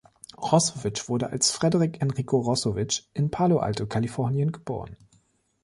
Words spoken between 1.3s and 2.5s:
Frederic Enrico